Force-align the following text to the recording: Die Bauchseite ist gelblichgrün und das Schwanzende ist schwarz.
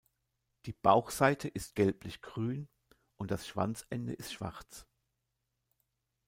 Die 0.65 0.73
Bauchseite 0.73 1.47
ist 1.47 1.75
gelblichgrün 1.75 2.67
und 3.17 3.29
das 3.29 3.47
Schwanzende 3.47 4.13
ist 4.13 4.33
schwarz. 4.33 4.87